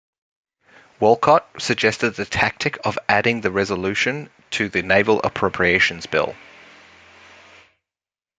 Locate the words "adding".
3.07-3.41